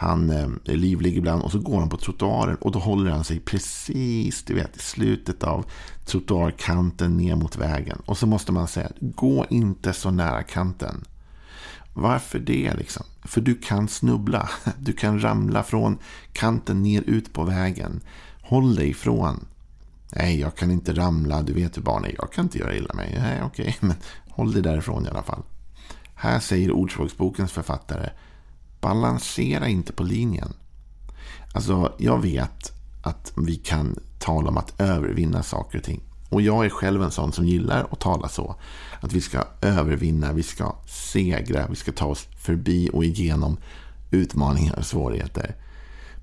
han 0.00 0.31
eh, 0.31 0.49
är 0.64 0.76
livlig 0.76 1.17
ibland 1.17 1.43
och 1.43 1.52
så 1.52 1.59
går 1.59 1.81
han 1.81 1.88
på 1.88 1.97
trottoaren 1.97 2.57
och 2.57 2.73
då 2.73 2.78
håller 2.78 3.11
han 3.11 3.25
sig 3.25 3.40
precis 3.40 4.43
du 4.43 4.55
vet, 4.55 4.76
i 4.76 4.81
slutet 4.81 5.43
av 5.45 5.64
trottoarkanten 6.05 7.17
ner 7.17 7.37
mot 7.37 7.57
vägen. 7.57 8.02
Och 8.05 8.19
så 8.19 8.26
måste 8.26 8.52
man 8.52 8.69
säga, 8.69 8.90
gå 9.00 9.47
inte 9.50 9.93
så 9.93 10.11
nära 10.11 10.43
kanten. 10.43 11.05
Varför 11.95 12.38
det 12.38 12.75
liksom? 12.75 13.07
För 13.25 13.40
du 13.40 13.55
kan 13.55 13.88
snubbla. 13.88 14.49
Du 14.78 14.93
kan 14.93 15.23
ramla 15.23 15.62
från 15.62 15.99
kanten 16.33 16.83
ner 16.83 17.02
ut 17.02 17.33
på 17.33 17.45
vägen. 17.45 18.00
Håll 18.43 18.75
dig 18.75 18.88
ifrån. 18.88 19.47
Nej, 20.17 20.40
jag 20.40 20.57
kan 20.57 20.71
inte 20.71 20.93
ramla. 20.93 21.43
Du 21.43 21.52
vet 21.52 21.76
hur 21.76 21.83
barn 21.83 22.05
är. 22.05 22.14
Jag 22.19 22.33
kan 22.33 22.45
inte 22.45 22.59
göra 22.59 22.76
illa 22.76 22.95
mig. 22.95 23.19
Nej, 23.21 23.43
okej. 23.43 23.76
Men 23.81 23.97
håll 24.31 24.52
dig 24.52 24.62
därifrån 24.62 25.07
i 25.07 25.09
alla 25.09 25.23
fall. 25.23 25.43
Här 26.14 26.40
säger 26.40 26.73
Ordspråksbokens 26.73 27.52
författare. 27.52 28.11
Balansera 28.80 29.68
inte 29.68 29.92
på 29.92 30.02
linjen. 30.02 30.52
Alltså, 31.52 31.92
jag 31.99 32.23
vet 32.23 32.73
att 33.02 33.32
vi 33.37 33.56
kan 33.56 33.99
tala 34.18 34.49
om 34.49 34.56
att 34.56 34.80
övervinna 34.80 35.42
saker 35.42 35.78
och 35.78 35.85
ting. 35.85 36.00
Och 36.28 36.42
jag 36.42 36.64
är 36.64 36.68
själv 36.68 37.02
en 37.02 37.11
sån 37.11 37.32
som 37.32 37.47
gillar 37.47 37.87
att 37.90 38.00
tala 38.00 38.28
så. 38.28 38.56
Att 39.00 39.12
vi 39.12 39.20
ska 39.20 39.44
övervinna, 39.61 40.32
vi 40.32 40.42
ska 40.42 40.76
segra, 40.87 41.66
vi 41.70 41.76
ska 41.76 41.92
ta 41.92 42.06
oss 42.06 42.26
förbi 42.37 42.90
och 42.92 43.04
igenom 43.04 43.56
utmaningar 44.11 44.78
och 44.78 44.87
svårigheter. 44.87 45.54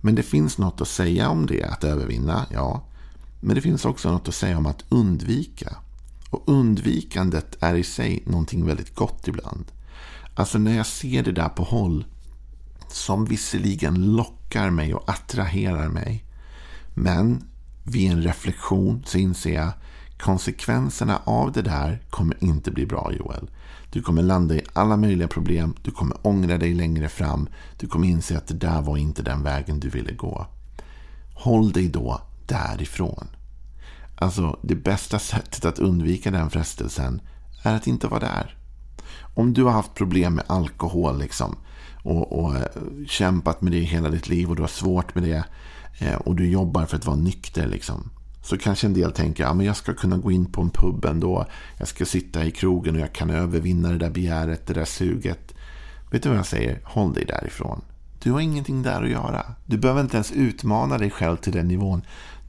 Men 0.01 0.15
det 0.15 0.23
finns 0.23 0.57
något 0.57 0.81
att 0.81 0.87
säga 0.87 1.29
om 1.29 1.45
det, 1.45 1.63
att 1.63 1.83
övervinna, 1.83 2.45
ja. 2.51 2.83
Men 3.41 3.55
det 3.55 3.61
finns 3.61 3.85
också 3.85 4.11
något 4.11 4.27
att 4.27 4.35
säga 4.35 4.57
om 4.57 4.65
att 4.65 4.83
undvika. 4.89 5.75
Och 6.29 6.43
undvikandet 6.45 7.57
är 7.59 7.75
i 7.75 7.83
sig 7.83 8.23
någonting 8.25 8.65
väldigt 8.65 8.95
gott 8.95 9.27
ibland. 9.27 9.65
Alltså 10.35 10.57
när 10.57 10.77
jag 10.77 10.85
ser 10.85 11.23
det 11.23 11.31
där 11.31 11.49
på 11.49 11.63
håll 11.63 12.05
som 12.95 13.25
visserligen 13.25 14.15
lockar 14.15 14.69
mig 14.69 14.93
och 14.93 15.09
attraherar 15.09 15.89
mig. 15.89 16.25
Men 16.93 17.43
vid 17.83 18.11
en 18.11 18.23
reflektion 18.23 19.03
så 19.05 19.17
inser 19.17 19.53
jag 19.53 19.71
konsekvenserna 20.19 21.21
av 21.23 21.51
det 21.51 21.61
där 21.61 22.01
kommer 22.09 22.43
inte 22.43 22.71
bli 22.71 22.85
bra 22.85 23.11
Joel. 23.13 23.49
Du 23.89 24.01
kommer 24.01 24.21
landa 24.21 24.55
i 24.55 24.61
alla 24.73 24.97
möjliga 24.97 25.27
problem. 25.27 25.75
Du 25.81 25.91
kommer 25.91 26.17
ångra 26.21 26.57
dig 26.57 26.73
längre 26.73 27.09
fram. 27.09 27.49
Du 27.79 27.87
kommer 27.87 28.07
inse 28.07 28.37
att 28.37 28.47
det 28.47 28.53
där 28.53 28.81
var 28.81 28.97
inte 28.97 29.23
den 29.23 29.43
vägen 29.43 29.79
du 29.79 29.89
ville 29.89 30.13
gå. 30.13 30.47
Håll 31.33 31.71
dig 31.71 31.87
då 31.87 32.21
därifrån. 32.47 33.27
Alltså, 34.15 34.59
det 34.61 34.75
bästa 34.75 35.19
sättet 35.19 35.65
att 35.65 35.79
undvika 35.79 36.31
den 36.31 36.49
frestelsen 36.49 37.21
är 37.63 37.75
att 37.75 37.87
inte 37.87 38.07
vara 38.07 38.19
där. 38.19 38.57
Om 39.35 39.53
du 39.53 39.63
har 39.63 39.71
haft 39.71 39.93
problem 39.93 40.35
med 40.35 40.45
alkohol 40.47 41.19
liksom, 41.19 41.55
och, 42.05 42.39
och 42.39 42.55
eh, 42.55 42.65
kämpat 43.07 43.61
med 43.61 43.71
det 43.71 43.79
hela 43.79 44.09
ditt 44.09 44.29
liv 44.29 44.49
och 44.49 44.55
du 44.55 44.61
har 44.63 44.67
svårt 44.67 45.15
med 45.15 45.23
det 45.23 45.43
eh, 45.99 46.15
och 46.15 46.35
du 46.35 46.49
jobbar 46.49 46.85
för 46.85 46.97
att 46.97 47.05
vara 47.05 47.17
nykter. 47.17 47.67
Liksom, 47.67 48.09
så 48.41 48.57
kanske 48.57 48.87
en 48.87 48.93
del 48.93 49.11
tänker 49.11 49.45
att 49.45 49.57
ja, 49.57 49.63
jag 49.63 49.77
ska 49.77 49.93
kunna 49.93 50.17
gå 50.17 50.31
in 50.31 50.45
på 50.45 50.61
en 50.61 50.69
pub 50.69 51.05
ändå. 51.05 51.45
Jag 51.77 51.87
ska 51.87 52.05
sitta 52.05 52.45
i 52.45 52.51
krogen 52.51 52.95
och 52.95 53.01
jag 53.01 53.13
kan 53.13 53.29
övervinna 53.29 53.89
det 53.89 53.97
där 53.97 54.09
begäret, 54.09 54.67
det 54.67 54.73
där 54.73 54.85
suget. 54.85 55.53
Vet 56.11 56.23
du 56.23 56.29
vad 56.29 56.37
jag 56.37 56.45
säger? 56.45 56.81
Håll 56.83 57.13
dig 57.13 57.25
därifrån. 57.25 57.81
Du 58.23 58.31
har 58.31 58.39
ingenting 58.39 58.83
där 58.83 59.03
att 59.03 59.09
göra. 59.09 59.45
Du 59.65 59.77
behöver 59.77 60.01
inte 60.01 60.17
ens 60.17 60.31
utmana 60.31 60.97
dig 60.97 61.09
själv 61.09 61.37
till 61.37 61.53
den 61.53 61.67
nivån. 61.67 62.01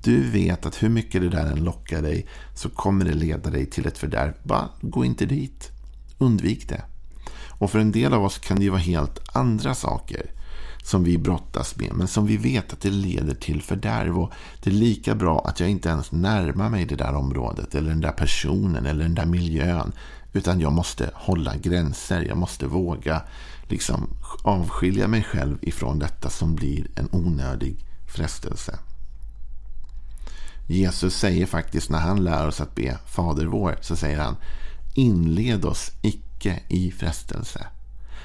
Du 0.03 0.31
vet 0.31 0.67
att 0.67 0.83
hur 0.83 0.89
mycket 0.89 1.23
det 1.23 1.29
där 1.29 1.47
än 1.47 1.65
lockar 1.65 2.03
dig 2.03 2.27
så 2.55 2.69
kommer 2.69 3.05
det 3.05 3.15
leda 3.15 3.51
dig 3.51 3.67
till 3.67 3.87
ett 3.87 3.99
fördärv. 3.99 4.33
Bara 4.43 4.69
gå 4.81 5.05
inte 5.05 5.27
dit. 5.27 5.71
Undvik 6.19 6.69
det. 6.69 6.83
Och 7.59 7.71
för 7.71 7.79
en 7.79 7.93
del 7.93 8.15
av 8.15 8.25
oss 8.25 8.39
kan 8.39 8.57
det 8.57 8.65
ju 8.65 8.71
vara 8.71 8.81
helt 8.81 9.21
andra 9.33 9.75
saker 9.75 10.31
som 10.87 11.05
vi 11.05 11.19
brottas 11.19 11.77
med. 11.77 11.93
Men 11.95 12.09
som 12.09 12.27
vi 12.27 12.37
vet 12.37 12.73
att 12.73 12.81
det 12.81 12.91
leder 12.91 13.35
till 13.35 13.63
fördärv. 13.63 14.19
Och 14.19 14.33
det 14.63 14.71
är 14.71 14.75
lika 14.75 15.15
bra 15.15 15.41
att 15.47 15.61
jag 15.61 15.69
inte 15.69 15.89
ens 15.89 16.13
närmar 16.13 16.69
mig 16.69 16.85
det 16.85 16.97
där 16.97 17.15
området. 17.15 17.75
Eller 17.75 17.91
den 17.91 18.01
där 18.01 18.13
personen 18.13 18.87
eller 18.87 19.03
den 19.03 19.15
där 19.15 19.27
miljön. 19.27 19.93
Utan 20.33 20.61
jag 20.61 20.73
måste 20.73 21.11
hålla 21.15 21.57
gränser. 21.57 22.23
Jag 22.23 22.37
måste 22.37 22.67
våga 22.67 23.23
liksom 23.69 24.09
avskilja 24.43 25.09
mig 25.09 25.23
själv 25.23 25.59
ifrån 25.63 25.99
detta 25.99 26.31
som 26.31 26.55
blir 26.55 26.87
en 26.95 27.09
onödig 27.13 27.77
frestelse. 28.15 28.79
Jesus 30.67 31.17
säger 31.17 31.47
faktiskt 31.47 31.91
när 31.91 31.99
han 31.99 32.25
lär 32.25 32.49
oss 32.49 32.61
att 32.61 32.75
be 32.75 32.99
Fader 33.07 33.47
vår 33.47 33.79
så 33.81 33.97
säger 33.97 34.19
han 34.19 34.37
Inled 34.95 35.65
oss 35.65 35.91
icke 36.03 36.26
i 36.69 36.91
frestelse. 36.91 37.67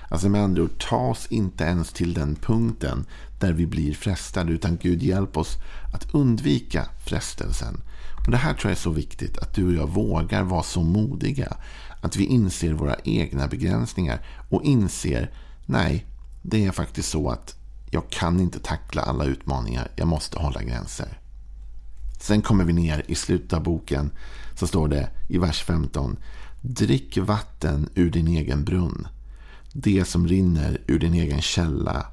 Alltså 0.10 0.30
med 0.30 0.42
andra 0.42 0.64
ord, 0.64 0.86
ta 0.90 0.98
oss 0.98 1.28
inte 1.30 1.64
ens 1.64 1.94
till 1.94 2.14
den 2.14 2.36
punkten 2.36 3.06
där 3.40 3.54
vi 3.54 3.68
blir 3.68 3.94
frestade. 3.94 4.52
Utan 4.52 4.78
Gud 4.78 5.04
hjälp 5.04 5.38
oss 5.38 5.58
att 5.94 6.14
undvika 6.14 6.86
frestelsen. 7.06 7.82
Och 8.26 8.32
Det 8.32 8.38
här 8.38 8.54
tror 8.54 8.72
jag 8.72 8.78
är 8.78 8.82
så 8.82 8.90
viktigt. 8.90 9.38
Att 9.38 9.56
du 9.56 9.68
och 9.68 9.74
jag 9.74 9.90
vågar 9.90 10.44
vara 10.44 10.64
så 10.64 10.84
modiga. 10.84 11.58
Att 12.02 12.16
vi 12.16 12.26
inser 12.26 12.74
våra 12.74 12.96
egna 13.04 13.48
begränsningar. 13.48 14.26
Och 14.50 14.64
inser, 14.64 15.32
nej, 15.66 16.06
det 16.42 16.66
är 16.66 16.72
faktiskt 16.72 17.10
så 17.10 17.30
att 17.30 17.56
jag 17.92 18.10
kan 18.10 18.40
inte 18.40 18.60
tackla 18.60 19.02
alla 19.02 19.26
utmaningar. 19.26 19.92
Jag 19.96 20.08
måste 20.08 20.40
hålla 20.40 20.64
gränser. 20.64 21.20
Sen 22.20 22.42
kommer 22.42 22.64
vi 22.64 22.74
ner 22.74 23.04
i 23.08 23.16
slutet 23.16 23.54
av 23.54 23.64
boken. 23.64 24.12
Så 24.56 24.68
står 24.68 24.88
det 24.88 25.10
i 25.28 25.38
vers 25.38 25.64
15. 25.64 26.18
Drick 26.62 27.18
vatten 27.18 27.90
ur 27.96 28.10
din 28.10 28.28
egen 28.28 28.64
brunn 28.66 29.08
det 29.74 30.06
som 30.06 30.28
rinner 30.28 30.82
ur 30.88 31.00
din 31.00 31.14
egen 31.14 31.42
källa. 31.42 32.06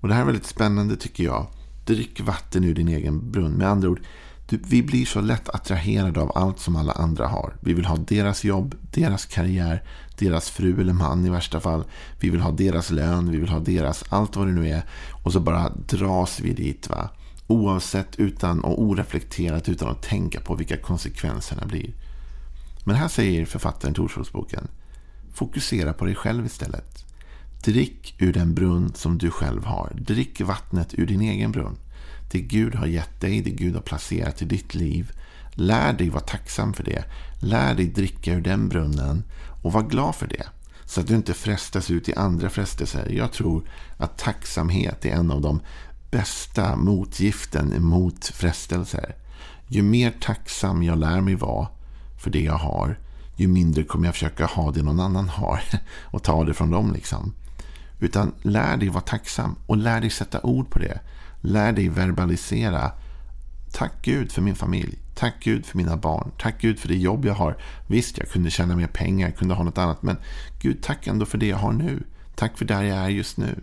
Och 0.00 0.08
Det 0.08 0.14
här 0.14 0.20
är 0.20 0.26
väldigt 0.26 0.46
spännande 0.46 0.96
tycker 0.96 1.24
jag. 1.24 1.46
Drick 1.86 2.20
vatten 2.20 2.64
ur 2.64 2.74
din 2.74 2.88
egen 2.88 3.30
brunn. 3.30 3.52
Med 3.52 3.68
andra 3.68 3.88
ord, 3.88 4.00
du, 4.48 4.60
vi 4.68 4.82
blir 4.82 5.06
så 5.06 5.20
lätt 5.20 5.48
attraherade 5.48 6.20
av 6.20 6.32
allt 6.34 6.60
som 6.60 6.76
alla 6.76 6.92
andra 6.92 7.26
har. 7.26 7.56
Vi 7.60 7.72
vill 7.72 7.84
ha 7.84 7.96
deras 7.96 8.44
jobb, 8.44 8.74
deras 8.90 9.26
karriär, 9.26 9.82
deras 10.18 10.50
fru 10.50 10.80
eller 10.80 10.92
man 10.92 11.26
i 11.26 11.30
värsta 11.30 11.60
fall. 11.60 11.84
Vi 12.20 12.30
vill 12.30 12.40
ha 12.40 12.50
deras 12.50 12.90
lön, 12.90 13.30
vi 13.30 13.38
vill 13.38 13.48
ha 13.48 13.58
deras, 13.58 14.04
allt 14.08 14.36
vad 14.36 14.46
det 14.46 14.52
nu 14.52 14.68
är. 14.68 14.82
Och 15.24 15.32
så 15.32 15.40
bara 15.40 15.68
dras 15.68 16.40
vi 16.40 16.52
dit. 16.52 16.88
va. 16.90 17.10
Oavsett 17.46 18.16
utan 18.16 18.60
och 18.60 18.82
oreflekterat 18.82 19.68
utan 19.68 19.88
att 19.88 20.02
tänka 20.02 20.40
på 20.40 20.54
vilka 20.54 20.76
konsekvenserna 20.76 21.66
blir. 21.66 21.94
Men 22.84 22.96
här 22.96 23.08
säger 23.08 23.46
författaren 23.46 23.94
till 23.94 24.02
Ordspråksboken 24.02 24.68
Fokusera 25.34 25.92
på 25.92 26.04
dig 26.04 26.14
själv 26.14 26.46
istället. 26.46 27.04
Drick 27.64 28.14
ur 28.18 28.32
den 28.32 28.54
brunn 28.54 28.92
som 28.94 29.18
du 29.18 29.30
själv 29.30 29.64
har. 29.64 29.92
Drick 29.94 30.40
vattnet 30.40 30.94
ur 30.94 31.06
din 31.06 31.20
egen 31.20 31.52
brunn. 31.52 31.78
Det 32.30 32.40
Gud 32.40 32.74
har 32.74 32.86
gett 32.86 33.20
dig, 33.20 33.42
det 33.42 33.50
Gud 33.50 33.74
har 33.74 33.82
placerat 33.82 34.42
i 34.42 34.44
ditt 34.44 34.74
liv. 34.74 35.12
Lär 35.52 35.92
dig 35.92 36.08
vara 36.08 36.20
tacksam 36.20 36.74
för 36.74 36.84
det. 36.84 37.04
Lär 37.40 37.74
dig 37.74 37.86
dricka 37.86 38.34
ur 38.34 38.40
den 38.40 38.68
brunnen 38.68 39.24
och 39.62 39.72
var 39.72 39.82
glad 39.82 40.14
för 40.14 40.26
det. 40.26 40.46
Så 40.84 41.00
att 41.00 41.06
du 41.06 41.14
inte 41.14 41.34
frestas 41.34 41.90
ut 41.90 42.08
i 42.08 42.14
andra 42.14 42.50
frestelser. 42.50 43.08
Jag 43.10 43.32
tror 43.32 43.62
att 43.98 44.18
tacksamhet 44.18 45.04
är 45.04 45.10
en 45.10 45.30
av 45.30 45.40
de 45.40 45.60
bästa 46.10 46.76
motgiften 46.76 47.84
mot 47.84 48.26
frestelser. 48.26 49.14
Ju 49.68 49.82
mer 49.82 50.12
tacksam 50.20 50.82
jag 50.82 50.98
lär 50.98 51.20
mig 51.20 51.34
vara 51.34 51.68
för 52.20 52.30
det 52.30 52.40
jag 52.40 52.58
har, 52.58 52.98
ju 53.36 53.48
mindre 53.48 53.84
kommer 53.84 54.06
jag 54.06 54.14
försöka 54.14 54.46
ha 54.46 54.70
det 54.70 54.82
någon 54.82 55.00
annan 55.00 55.28
har 55.28 55.60
och 56.04 56.22
ta 56.22 56.44
det 56.44 56.54
från 56.54 56.70
dem. 56.70 56.92
liksom. 56.92 57.34
Utan 58.00 58.32
lär 58.42 58.76
dig 58.76 58.88
vara 58.88 59.00
tacksam 59.00 59.56
och 59.66 59.76
lär 59.76 60.00
dig 60.00 60.10
sätta 60.10 60.40
ord 60.40 60.70
på 60.70 60.78
det. 60.78 61.00
Lär 61.40 61.72
dig 61.72 61.88
verbalisera. 61.88 62.92
Tack 63.72 63.92
Gud 64.02 64.32
för 64.32 64.42
min 64.42 64.54
familj. 64.54 64.98
Tack 65.14 65.34
Gud 65.40 65.66
för 65.66 65.76
mina 65.76 65.96
barn. 65.96 66.30
Tack 66.38 66.60
Gud 66.60 66.78
för 66.78 66.88
det 66.88 66.96
jobb 66.96 67.24
jag 67.24 67.34
har. 67.34 67.56
Visst, 67.86 68.18
jag 68.18 68.28
kunde 68.28 68.50
tjäna 68.50 68.76
mer 68.76 68.86
pengar, 68.86 69.28
jag 69.28 69.36
kunde 69.36 69.54
ha 69.54 69.64
något 69.64 69.78
annat. 69.78 70.02
Men 70.02 70.16
Gud, 70.60 70.82
tack 70.82 71.06
ändå 71.06 71.26
för 71.26 71.38
det 71.38 71.46
jag 71.46 71.56
har 71.56 71.72
nu. 71.72 72.02
Tack 72.34 72.58
för 72.58 72.64
där 72.64 72.82
jag 72.82 72.98
är 72.98 73.08
just 73.08 73.36
nu. 73.36 73.60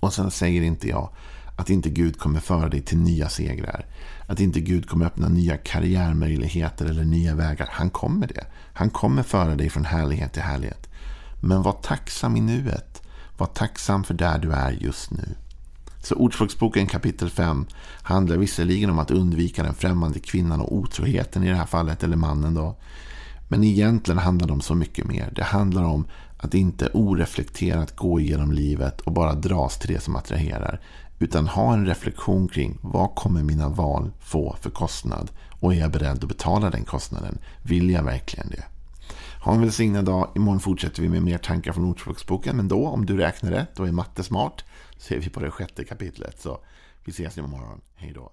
Och 0.00 0.12
sen 0.12 0.30
säger 0.30 0.62
inte 0.62 0.88
jag 0.88 1.10
att 1.56 1.70
inte 1.70 1.90
Gud 1.90 2.18
kommer 2.18 2.40
föra 2.40 2.68
dig 2.68 2.82
till 2.82 2.98
nya 2.98 3.28
segrar. 3.28 3.86
Att 4.26 4.40
inte 4.40 4.60
Gud 4.60 4.88
kommer 4.88 5.06
öppna 5.06 5.28
nya 5.28 5.56
karriärmöjligheter 5.56 6.86
eller 6.86 7.04
nya 7.04 7.34
vägar. 7.34 7.68
Han 7.72 7.90
kommer 7.90 8.26
det. 8.26 8.46
Han 8.72 8.90
kommer 8.90 9.22
föra 9.22 9.54
dig 9.54 9.70
från 9.70 9.84
härlighet 9.84 10.32
till 10.32 10.42
härlighet. 10.42 10.88
Men 11.40 11.62
var 11.62 11.72
tacksam 11.72 12.36
i 12.36 12.40
nuet. 12.40 13.02
Var 13.38 13.46
tacksam 13.46 14.04
för 14.04 14.14
där 14.14 14.38
du 14.38 14.52
är 14.52 14.70
just 14.70 15.10
nu. 15.10 15.34
Så 16.02 16.14
Ordspråksboken 16.14 16.86
kapitel 16.86 17.30
5 17.30 17.66
handlar 18.02 18.36
visserligen 18.36 18.90
om 18.90 18.98
att 18.98 19.10
undvika 19.10 19.62
den 19.62 19.74
främmande 19.74 20.18
kvinnan 20.18 20.60
och 20.60 20.76
otroheten 20.76 21.44
i 21.44 21.48
det 21.48 21.56
här 21.56 21.66
fallet, 21.66 22.02
eller 22.02 22.16
mannen 22.16 22.54
då. 22.54 22.76
Men 23.48 23.64
egentligen 23.64 24.18
handlar 24.18 24.46
det 24.46 24.52
om 24.52 24.60
så 24.60 24.74
mycket 24.74 25.06
mer. 25.06 25.32
Det 25.36 25.44
handlar 25.44 25.82
om 25.82 26.06
att 26.36 26.54
inte 26.54 26.90
oreflekterat 26.94 27.96
gå 27.96 28.20
igenom 28.20 28.52
livet 28.52 29.00
och 29.00 29.12
bara 29.12 29.34
dras 29.34 29.78
till 29.78 29.94
det 29.94 30.00
som 30.00 30.16
attraherar. 30.16 30.80
Utan 31.18 31.46
ha 31.46 31.72
en 31.72 31.86
reflektion 31.86 32.48
kring 32.48 32.78
vad 32.80 33.14
kommer 33.14 33.42
mina 33.42 33.68
val 33.68 34.10
få 34.20 34.56
för 34.60 34.70
kostnad? 34.70 35.30
Och 35.60 35.74
är 35.74 35.78
jag 35.78 35.90
beredd 35.90 36.22
att 36.22 36.28
betala 36.28 36.70
den 36.70 36.84
kostnaden? 36.84 37.38
Vill 37.62 37.90
jag 37.90 38.02
verkligen 38.02 38.50
det? 38.50 38.64
Ha 39.44 39.52
en 39.52 39.60
välsignad 39.60 40.04
dag. 40.04 40.32
Imorgon 40.34 40.60
fortsätter 40.60 41.02
vi 41.02 41.08
med 41.08 41.22
mer 41.22 41.38
tankar 41.38 41.72
från 41.72 41.84
Ordspråksboken. 41.84 42.56
Men 42.56 42.68
då, 42.68 42.86
om 42.88 43.06
du 43.06 43.16
räknar 43.16 43.50
rätt 43.50 43.80
och 43.80 43.88
är 43.88 43.92
matte 43.92 44.22
smart. 44.22 44.64
så 44.98 45.14
är 45.14 45.18
vi 45.18 45.30
på 45.30 45.40
det 45.40 45.50
sjätte 45.50 45.84
kapitlet. 45.84 46.40
Så 46.40 46.58
vi 47.04 47.10
ses 47.10 47.38
imorgon. 47.38 47.80
Hej 47.94 48.12
då. 48.14 48.30